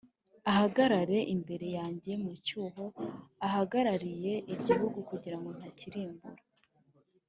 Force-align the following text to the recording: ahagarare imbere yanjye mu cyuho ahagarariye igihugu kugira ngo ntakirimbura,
ahagarare 0.51 1.17
imbere 1.35 1.67
yanjye 1.77 2.11
mu 2.23 2.33
cyuho 2.45 2.85
ahagarariye 3.47 4.33
igihugu 4.53 4.97
kugira 5.09 5.37
ngo 5.39 5.49
ntakirimbura, 5.57 6.43